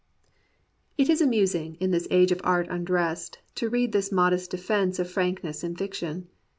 [0.97, 5.07] It is amusing, in this age of art undressed, to read this modest defense of
[5.11, 6.27] frankness in fiction.